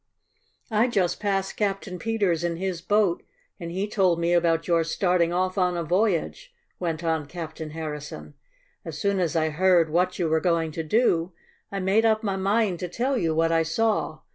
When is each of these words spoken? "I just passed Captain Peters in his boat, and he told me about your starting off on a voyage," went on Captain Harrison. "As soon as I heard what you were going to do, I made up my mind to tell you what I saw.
"I 0.71 0.87
just 0.87 1.19
passed 1.19 1.55
Captain 1.57 1.99
Peters 1.99 2.43
in 2.43 2.55
his 2.55 2.81
boat, 2.81 3.21
and 3.59 3.69
he 3.69 3.87
told 3.87 4.17
me 4.19 4.33
about 4.33 4.67
your 4.67 4.83
starting 4.83 5.31
off 5.31 5.59
on 5.59 5.77
a 5.77 5.83
voyage," 5.83 6.51
went 6.79 7.03
on 7.03 7.27
Captain 7.27 7.69
Harrison. 7.69 8.33
"As 8.83 8.97
soon 8.97 9.19
as 9.19 9.35
I 9.35 9.49
heard 9.49 9.91
what 9.91 10.17
you 10.17 10.27
were 10.27 10.39
going 10.41 10.71
to 10.71 10.81
do, 10.81 11.33
I 11.71 11.79
made 11.79 12.03
up 12.03 12.23
my 12.23 12.35
mind 12.35 12.79
to 12.79 12.87
tell 12.87 13.15
you 13.15 13.35
what 13.35 13.51
I 13.51 13.61
saw. 13.61 14.21